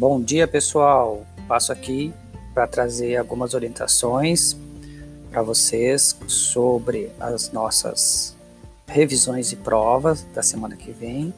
[0.00, 1.26] Bom dia, pessoal.
[1.46, 2.10] Passo aqui
[2.54, 4.56] para trazer algumas orientações
[5.30, 8.34] para vocês sobre as nossas
[8.86, 11.34] revisões e provas da semana que vem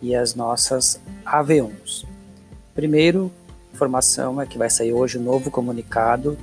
[0.00, 2.06] e as nossas AV1s.
[2.74, 3.30] Primeiro,
[3.74, 6.38] informação é que vai sair hoje um novo comunicado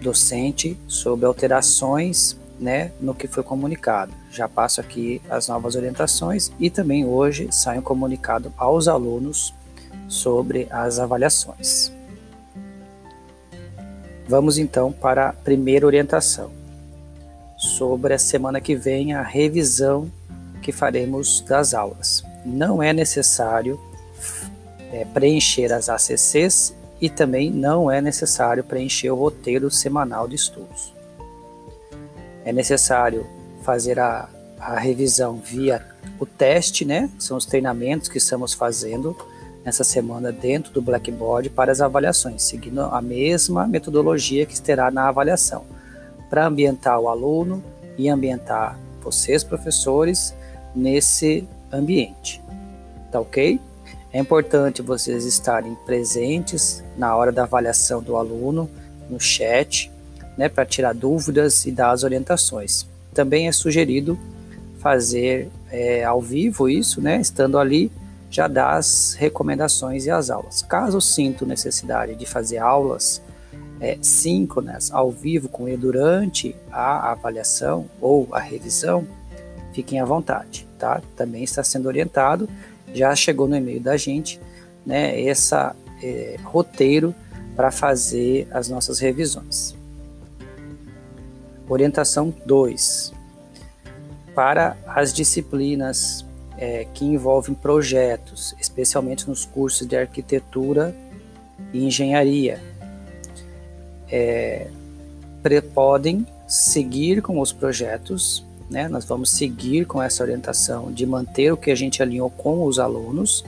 [0.00, 4.14] docente sobre alterações né, no que foi comunicado.
[4.30, 9.52] Já passo aqui as novas orientações e também hoje sai um comunicado aos alunos
[10.08, 11.92] sobre as avaliações.
[14.28, 16.50] Vamos então para a primeira orientação,
[17.56, 20.10] sobre a semana que vem a revisão
[20.62, 22.24] que faremos das aulas.
[22.44, 23.80] Não é necessário
[24.92, 30.92] é, preencher as ACCs e também não é necessário preencher o roteiro semanal de estudos.
[32.44, 33.26] É necessário
[33.62, 35.84] fazer a, a revisão via
[36.18, 37.10] o teste, né?
[37.18, 39.16] São os treinamentos que estamos fazendo
[39.66, 45.08] nessa semana dentro do Blackboard para as avaliações, seguindo a mesma metodologia que terá na
[45.08, 45.64] avaliação,
[46.30, 47.60] para ambientar o aluno
[47.98, 50.32] e ambientar vocês, professores,
[50.72, 52.40] nesse ambiente.
[53.10, 53.60] Tá ok?
[54.12, 58.70] É importante vocês estarem presentes na hora da avaliação do aluno,
[59.10, 59.90] no chat,
[60.38, 62.86] né, para tirar dúvidas e dar as orientações.
[63.12, 64.16] Também é sugerido
[64.78, 67.90] fazer é, ao vivo isso, né, estando ali,
[68.30, 70.62] já dá as recomendações e as aulas.
[70.62, 73.22] Caso sinto necessidade de fazer aulas
[73.80, 79.06] é, síncronas ao vivo com ele durante a avaliação ou a revisão,
[79.72, 81.02] fiquem à vontade, tá?
[81.14, 82.48] Também está sendo orientado
[82.96, 84.40] já chegou no e-mail da gente,
[84.84, 85.54] né, esse
[86.02, 87.14] é, roteiro
[87.54, 89.76] para fazer as nossas revisões.
[91.68, 93.12] Orientação 2.
[94.34, 96.24] Para as disciplinas
[96.58, 100.94] é, que envolvem projetos, especialmente nos cursos de arquitetura
[101.72, 102.60] e engenharia,
[104.10, 104.68] é,
[105.74, 108.88] podem seguir com os projetos né?
[108.88, 112.78] Nós vamos seguir com essa orientação de manter o que a gente alinhou com os
[112.78, 113.44] alunos,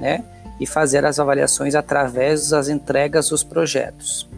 [0.00, 0.24] né?
[0.58, 4.28] E fazer as avaliações através das entregas dos projetos.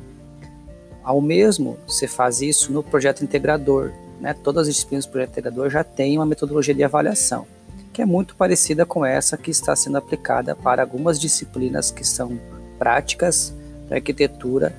[1.02, 3.90] Ao mesmo, você faz isso no projeto integrador,
[4.20, 4.34] né?
[4.34, 7.46] Todas as disciplinas do projeto integrador já têm uma metodologia de avaliação,
[7.92, 12.38] que é muito parecida com essa que está sendo aplicada para algumas disciplinas que são
[12.78, 13.54] práticas
[13.88, 14.74] da arquitetura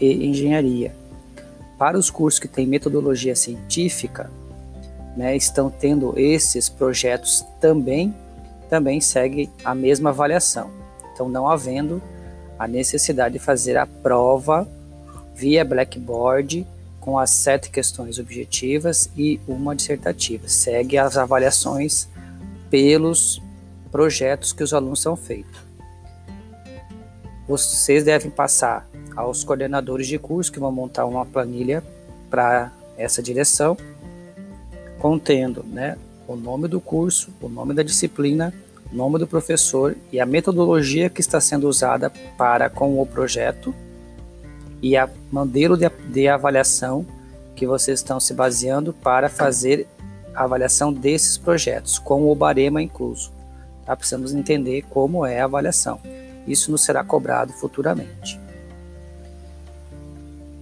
[0.00, 0.94] e engenharia.
[1.78, 4.30] Para os cursos que têm metodologia científica,
[5.16, 8.14] né, estão tendo esses projetos também,
[8.70, 10.70] também segue a mesma avaliação.
[11.12, 12.02] Então, não havendo
[12.58, 14.66] a necessidade de fazer a prova
[15.34, 16.66] via Blackboard
[17.00, 20.48] com as sete questões objetivas e uma dissertativa.
[20.48, 22.08] Segue as avaliações
[22.70, 23.40] pelos
[23.90, 25.60] projetos que os alunos são feitos.
[27.46, 31.82] Vocês devem passar aos coordenadores de curso que vão montar uma planilha
[32.30, 33.76] para essa direção
[34.98, 38.54] contendo né, o nome do curso, o nome da disciplina,
[38.90, 43.74] o nome do professor e a metodologia que está sendo usada para com o projeto
[44.80, 47.06] e a modelo de, de avaliação
[47.54, 49.86] que vocês estão se baseando para fazer
[50.34, 53.32] a avaliação desses projetos, com o barema incluso.
[53.84, 53.94] Tá?
[53.96, 56.00] Precisamos entender como é a avaliação.
[56.46, 58.40] Isso nos será cobrado futuramente.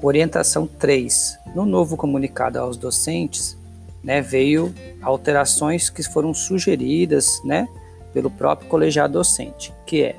[0.00, 1.38] Orientação 3.
[1.54, 3.56] No novo comunicado aos docentes,
[4.02, 7.68] né, veio alterações que foram sugeridas né,
[8.12, 10.16] pelo próprio colegiado docente, que é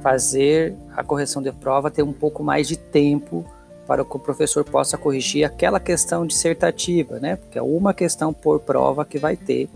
[0.00, 3.44] fazer a correção de prova ter um pouco mais de tempo
[3.86, 7.36] para que o professor possa corrigir aquela questão dissertativa, né?
[7.36, 9.68] Porque é uma questão por prova que vai ter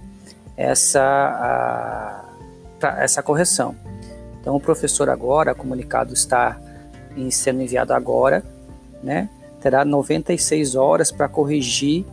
[0.56, 2.24] essa,
[2.80, 3.74] a, essa correção.
[4.40, 6.58] Então, o professor agora, o comunicado está
[7.30, 8.42] sendo enviado agora,
[9.02, 9.28] né?
[9.60, 12.06] Terá 96 horas para corrigir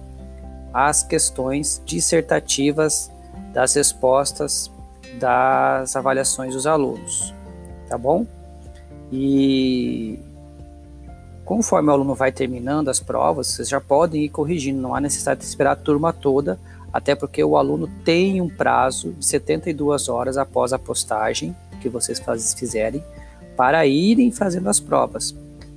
[0.74, 3.10] as questões dissertativas
[3.54, 4.70] das respostas
[5.20, 7.34] das avaliações dos alunos,
[7.88, 8.26] tá bom?
[9.12, 10.20] E
[11.46, 15.42] conforme o aluno vai terminando as provas, vocês já podem ir corrigindo, não há necessidade
[15.42, 16.60] de esperar a turma toda,
[16.92, 22.22] até porque o aluno tem um prazo de 72 horas após a postagem que vocês
[22.58, 23.04] fizerem
[23.56, 25.36] para irem fazendo as provas.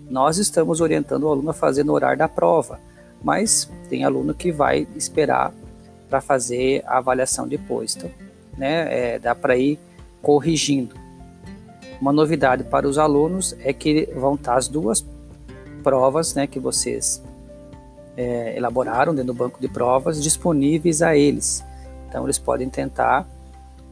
[0.08, 2.80] Nós estamos orientando o aluno a fazer no horário da prova,
[3.22, 5.52] mas tem aluno que vai esperar
[6.08, 7.94] para fazer a avaliação depois.
[7.94, 8.10] Então,
[8.56, 9.78] né, é, dá para ir
[10.22, 10.96] corrigindo.
[12.00, 15.04] Uma novidade para os alunos é que vão estar as duas
[15.88, 17.22] provas né, que vocês
[18.14, 21.64] é, elaboraram dentro do banco de provas disponíveis a eles.
[22.06, 23.26] Então, eles podem tentar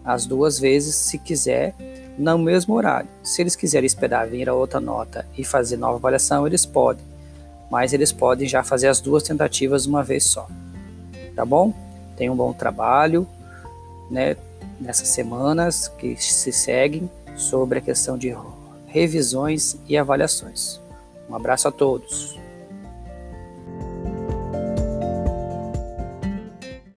[0.04, 1.74] as duas vezes se quiser
[2.18, 3.08] no mesmo horário.
[3.22, 7.02] Se eles quiserem esperar vir a outra nota e fazer nova avaliação, eles podem,
[7.70, 10.46] mas eles podem já fazer as duas tentativas uma vez só.
[11.34, 11.72] Tá bom?
[12.14, 13.26] Tenham um bom trabalho,
[14.10, 14.36] né,
[14.78, 18.36] nessas semanas que se seguem sobre a questão de
[18.86, 20.84] revisões e avaliações.
[21.28, 22.38] Um abraço a todos.